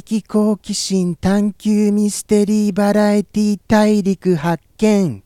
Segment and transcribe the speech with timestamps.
[0.00, 5.22] 的好奇心探求ミステリーバラエティ大陸発見。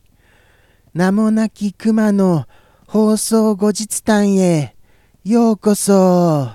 [0.93, 2.47] 名もなき熊の
[2.89, 4.75] 放送後日談へ。
[5.23, 6.49] ようこそ。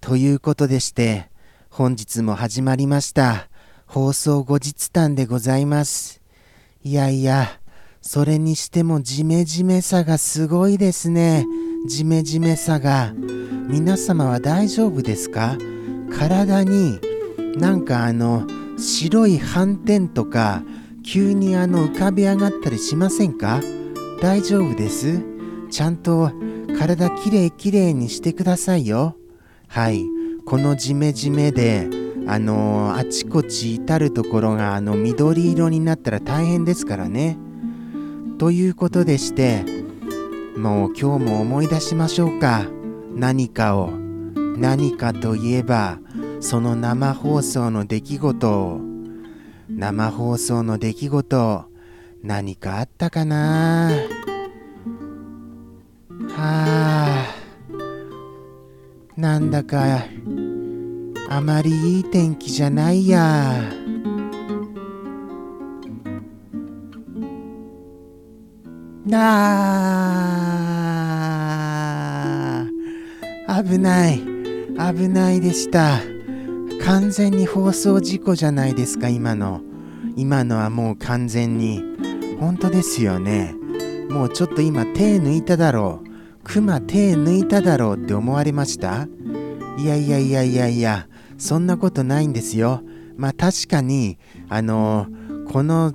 [0.00, 1.30] ということでして
[1.70, 3.48] 本日も始まりました。
[3.86, 6.20] 放送後日談でございます。
[6.82, 7.60] いやいや
[8.02, 11.46] それにしてもジメジメさがすごいですね。
[11.86, 13.12] ジメジメさが。
[13.68, 15.56] 皆様は大丈夫ですか？
[16.10, 17.00] 体に
[17.56, 20.62] なんかあの白い斑点とか
[21.04, 23.60] 急にあの浮かび上がったりしませんか？
[24.20, 25.22] 大丈夫です。
[25.70, 26.30] ちゃんと
[26.78, 29.16] 体きれいきれいにしてくださいよ。
[29.68, 30.04] はい。
[30.44, 31.88] このジメジメで
[32.26, 37.38] あのあちこち至るところがあの緑色になったら大変ですからね。
[38.38, 39.64] ということでして
[40.56, 42.66] もう今日も思い出しましょうか。
[43.14, 43.90] 何かを。
[44.58, 46.00] 何かといえば
[46.40, 48.80] その生放送の出来事
[49.68, 51.64] 生放送の出来事
[52.22, 53.92] 何かあったかな？
[56.30, 57.26] はあ。
[59.16, 60.04] なんだか
[61.30, 63.62] あまりいい天気じゃないや。
[69.06, 69.18] な
[73.46, 73.62] あ。
[73.62, 74.27] 危ない。
[74.78, 76.00] 危ないでした。
[76.84, 79.60] 完全に放送事故じゃないですか、今の。
[80.16, 81.82] 今のはもう完全に。
[82.38, 83.54] 本当ですよね。
[84.08, 86.08] もうちょっと今手抜いただろう。
[86.44, 89.08] クマ手抜いただろうって思われました？
[89.76, 92.82] いやいやいやいやいや、そんなことないんですよ。
[93.16, 94.18] まあ確かに、
[94.48, 95.92] あのー、この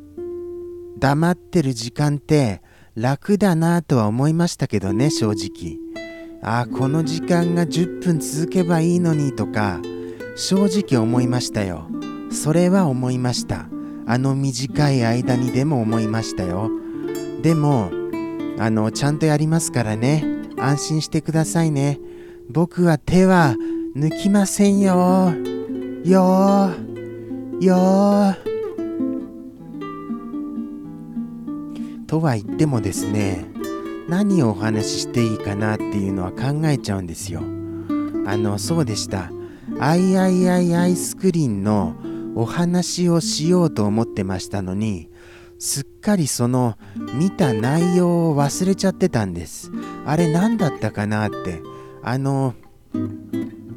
[0.99, 2.61] 黙ってる時間って
[2.95, 5.79] 楽だなとは思いましたけどね、正直。
[6.45, 9.79] あこの時間が10分続けばいいのにとか
[10.35, 11.87] 正直思いましたよ。
[12.31, 13.67] それは思いました。
[14.05, 16.69] あの短い間にでも思いましたよ。
[17.41, 17.91] でも
[18.59, 20.25] あのちゃんとやりますからね。
[20.57, 21.99] 安心してくださいね。
[22.49, 23.55] 僕は手は
[23.95, 25.33] 抜きませんよ。
[26.03, 26.71] よ。
[27.61, 28.35] よ。
[32.05, 33.45] とは言ってもですね
[34.07, 37.41] 何をお話ししていいかなっていうのは考えちゃうんですよ。
[38.25, 39.31] あの、そうでした。
[39.79, 41.95] アイアイアイアイスクリーンの
[42.35, 45.09] お話をしようと思ってましたのに、
[45.59, 46.77] すっかりその
[47.13, 49.71] 見た内容を忘れちゃってたんです。
[50.05, 51.61] あれ何だったかなって。
[52.01, 52.53] あの、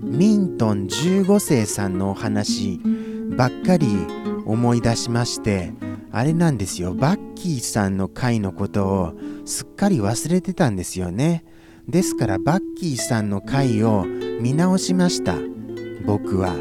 [0.03, 2.81] ミントン15世さんのお話
[3.37, 3.87] ばっかり
[4.47, 5.73] 思い出しまして、
[6.13, 9.15] あれなんですよ、バッキーさんの回のことを
[9.45, 11.45] すっかり忘れてたんですよね。
[11.89, 14.05] ですからバッキーさんの回を
[14.41, 15.35] 見直しました。
[16.05, 16.55] 僕は。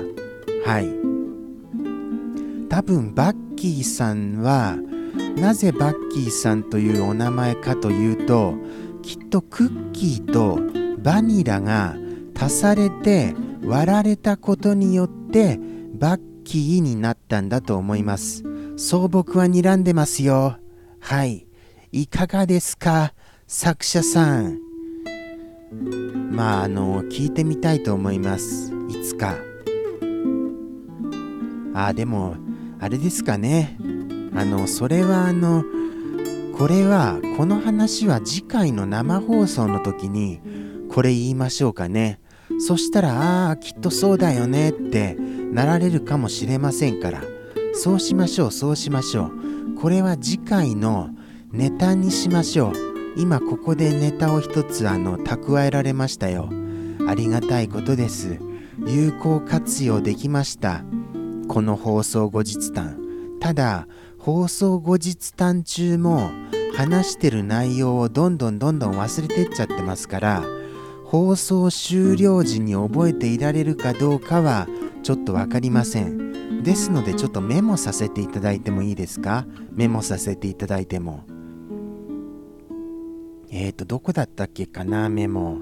[0.66, 0.88] はい。
[2.70, 4.78] 多分バッキーさんは
[5.38, 8.56] なぜバッキーさんというお名前かというと
[9.02, 10.60] きっとクッキーと
[11.00, 11.96] バニラが
[12.38, 15.60] 足されて割られたことによって
[15.94, 18.44] バッキーになったんだと思います。
[18.78, 20.58] そう僕は睨んでますよ。
[21.02, 21.48] はい。
[21.92, 23.14] いかがですか？
[23.48, 24.60] 作者さん。
[26.32, 28.72] まあ、あの、聞いてみたいと思います。
[28.90, 29.36] いつか。
[31.74, 32.36] あ、でも、
[32.80, 33.78] あれですかね。
[34.34, 35.64] あの、それはあの、
[36.58, 40.42] これは、この話は次回の生放送の時に、
[40.90, 42.20] これ言いましょうかね。
[42.60, 45.18] そしたら、ああ、きっとそうだよねって
[45.56, 47.24] なられるかもしれませんから。
[47.74, 49.32] そうしましょう、そうしましょ
[49.78, 49.80] う。
[49.80, 51.12] これは次回の
[51.54, 52.74] ネタにしましょう。
[53.16, 56.50] 今ここでネタを一つあの蓄えられましたよ。
[57.08, 58.38] ありがたいことです。
[58.86, 60.84] 有効活用できました。
[61.48, 63.00] この放送後日談。
[63.40, 63.88] ただ、
[64.18, 66.32] 放送後日談中も
[66.76, 70.44] 話してる内容をどんどんどんどん忘れてっちゃってますから、
[71.06, 74.68] 放送終了時に覚えていられるかどうかは
[75.06, 76.64] ちょっと分かりません。
[76.64, 79.46] ですのでちょっとメモさせていただいてもいいですか？
[79.72, 81.26] メモさせていただいても。
[83.52, 85.60] えーと、どこだったっけかな、メモ。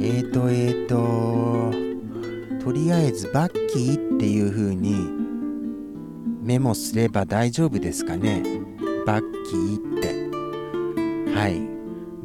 [0.00, 4.94] えーと、えーと、とりあえずバッキーっていう風に
[6.40, 8.42] メモすれば大丈夫ですかね？
[9.04, 11.34] バッキーって。
[11.38, 11.60] はい。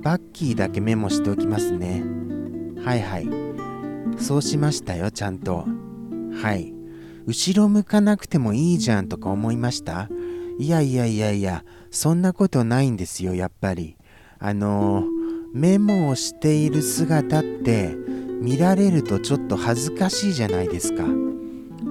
[0.01, 2.01] バッキーだけメモしておきますね。
[2.85, 3.27] はいはい。
[4.17, 5.67] そうしましたよ、ちゃんと。
[6.33, 6.73] はい。
[7.25, 10.09] 後ろ向かなくてもいいじゃんとか思いました？
[10.57, 13.97] いやいやいやいや、そんなことないんですよ、やっぱり。
[14.39, 15.05] あの、
[15.53, 17.95] メモをしている姿って
[18.41, 21.03] 見られるとちょっと恥ずかしいじゃないですか。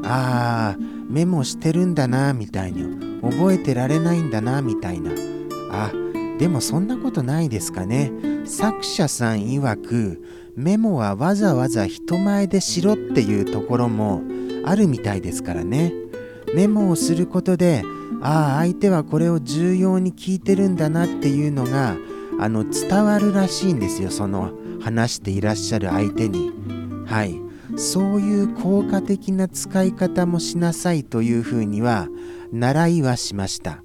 [0.05, 5.11] ああメモしてるんだなみたいに覚えてられないんだなみたいな
[5.73, 5.90] あ
[6.38, 8.12] でもそんなことないですかね
[8.44, 10.23] 作者さん曰く
[10.59, 14.23] メモはわざわざ人前でしろっていうところも
[14.65, 15.93] あるみたいですからね。
[16.53, 17.85] メモをすることで
[18.21, 21.97] ああ相手はこれを重要に聞いてるんだなっていうのが
[22.41, 24.11] あの伝わるらしいんですよ。
[24.11, 24.51] その
[24.81, 26.51] 話していらっしゃる相手に。
[27.07, 27.41] はい。
[27.77, 32.09] そういう効果的な使い方もしなさいというふうには
[32.51, 33.85] 習いはしました。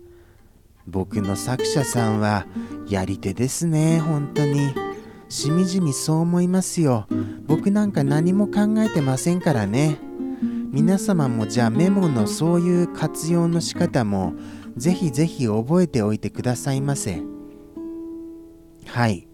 [0.88, 2.48] 僕の作者さんは
[2.90, 4.83] やり手ですね本当に。
[5.34, 7.08] しみじみそう思いますよ。
[7.48, 9.98] 僕なんか何も考えてませんからね。
[10.72, 14.36] 皆様もじゃあメモのそういう活用の仕方も
[14.78, 17.24] ぜひぜひ覚えておいてくださいませ。
[18.86, 19.28] はい。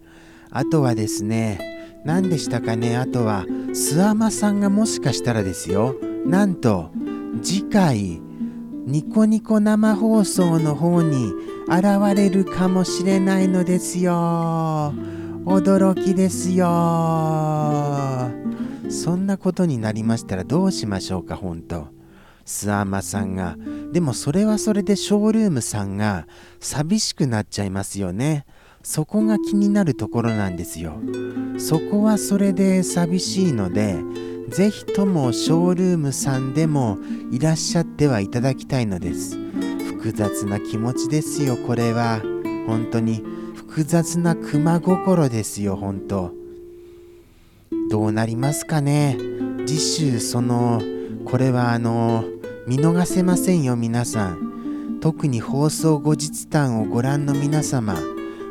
[0.50, 2.96] あとはですね何でしたかね。
[2.96, 5.96] あとは諏訪間さんがもしかしたらですよ。
[6.24, 6.92] なんと
[7.42, 8.22] 次回
[8.86, 11.30] ニコニコ生放送の方に
[11.68, 14.94] 現れるかもしれないのですよ。
[15.44, 16.66] 驚きですよ
[18.90, 21.88] そんなことになりましたらどうしましょうか、ほんと。
[22.44, 23.56] スアマさんが。
[23.92, 26.26] でもそれはそれでショールームさんが
[26.58, 28.44] 寂しくなっちゃいますよね。
[28.82, 30.94] そこが気になるところなんですよ。
[31.58, 33.96] そこはそれで寂しいので、
[34.48, 36.98] ぜひともショールームさんでも
[37.30, 39.36] いらっしゃってはいただきたいのです。
[39.86, 42.20] 複雑な気持ちですよ、これは。
[42.66, 43.22] 本当に
[43.70, 46.32] 複雑な熊心ですよ、本当。
[47.88, 49.16] どうなりますかね。
[49.64, 50.82] 次週その
[51.24, 52.24] これはあの
[52.66, 54.98] 見逃せませんよ皆さん。
[55.00, 57.96] 特に放送後日談をご覧の皆様。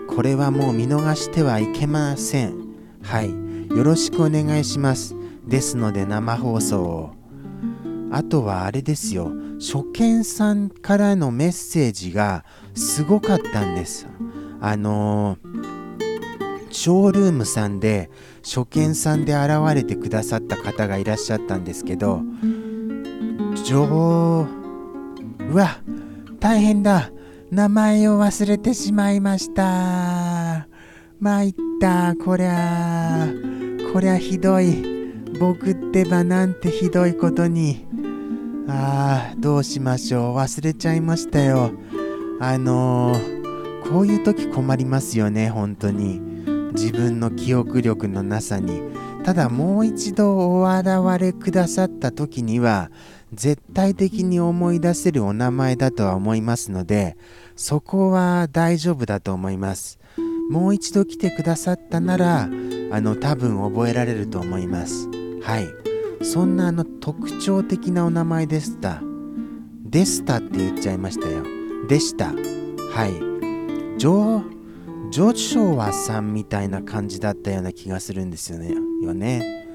[0.07, 2.55] これはもう見逃してはいけません。
[3.03, 3.29] はい。
[3.67, 5.15] よろしくお願いします。
[5.45, 7.11] ですので生放送を。
[8.09, 9.33] あとはあれですよ。
[9.59, 14.07] 初見さんからのメッセージがすごかったんです。
[14.61, 15.37] あの
[16.71, 18.09] ショールームさんで
[18.43, 22.21] 初見さんで現れてくださった方がいらっしゃったんですけど
[23.65, 24.47] 女
[25.49, 25.81] うわ
[26.39, 27.11] 大変だ。
[27.51, 30.67] 名前を忘れてしまいました。
[31.19, 32.15] 参った。
[32.15, 33.27] こりゃ
[33.91, 34.83] こりゃひどい。
[35.39, 37.85] 僕ってばなんてひどいことに。
[38.69, 40.35] ああどうしましょう。
[40.35, 41.71] 忘れちゃいましたよ。
[42.39, 43.38] あのー、
[43.89, 46.19] こういう時困りますよね本当に。
[46.73, 48.81] 自分の記憶力のなさに。
[49.23, 50.87] ただもう一度お現
[51.19, 52.89] れくださった時には
[53.33, 57.17] 絶対的に思い出せるお名前だとは思いますので
[57.55, 59.99] そこは大丈夫だと思います。
[60.49, 65.07] もう一度来てくださったならあの多分覚えられると思います。
[65.41, 65.67] はい。
[66.23, 69.01] そんなあの特徴的なお名前でした。
[69.83, 71.43] でしたって言っちゃいましたよ。
[71.87, 72.27] でした。
[72.27, 73.28] はい。
[73.99, 74.41] 上
[75.11, 78.73] ジョショワさんみたいな感じだったような気がするんですよね。
[79.03, 79.67] よね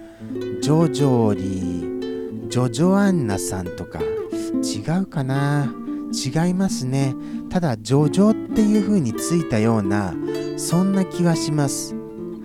[0.63, 5.75] ジョジョリー、ジョジョアンナさんとか違うかな
[6.13, 7.15] 違いますね。
[7.51, 10.15] ただ、ジョジョっていう風についたような、
[10.57, 11.95] そんな気はします。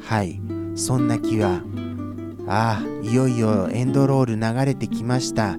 [0.02, 0.42] はい、
[0.76, 1.62] そんな気は。
[2.48, 5.56] ああ、いよいよエンドロール流れてきました。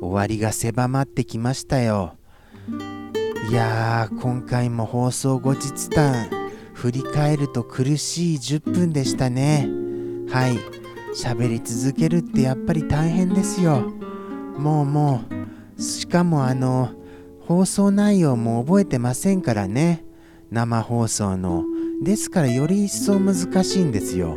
[0.00, 2.16] 終わりが狭まってきましたよ。
[3.48, 6.30] いやー今回も放送後日談
[6.74, 9.68] 振り返ると苦しい10分でしたね。
[10.30, 10.58] はい。
[11.14, 13.92] 喋り続けるってやっぱり大変ですよ。
[14.56, 15.24] もうも
[15.76, 16.92] うしかもあの
[17.40, 20.04] 放送内容も覚えてませんからね。
[20.52, 21.64] 生放送の。
[22.00, 23.34] ですからより一層難
[23.64, 24.36] しいんですよ。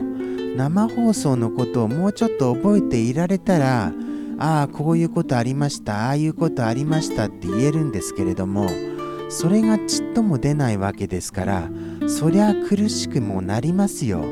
[0.58, 3.94] 生放送のことをもうちょっと覚えていられたら
[4.40, 8.95] ああこういうことありましたああいうことありましたって言えるんですけれども。
[9.38, 11.70] それがちっとも出ないわけですから
[12.08, 14.24] そりゃ苦しくもなりますよ。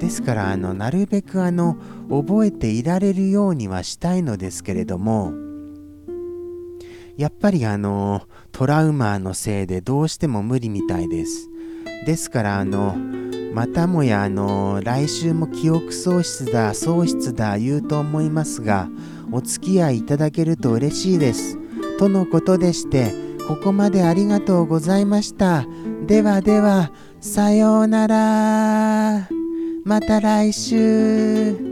[0.00, 1.76] ですからあのなるべくあの
[2.10, 5.32] 覚えていられるようにはしたいのですけれども
[7.16, 11.48] やっぱりあのトラウマのせいでどうしても無理みたいです。
[12.04, 12.96] ですからあの
[13.54, 18.88] またもやあの来週も記憶喪失だ喪失だ言うと思いますが
[19.30, 21.58] お付き合いいただけると嬉しいです。
[22.00, 25.66] とのことでしてここまでありがとうございました。
[26.06, 29.28] ではでは、さようなら。
[29.84, 31.71] また来週。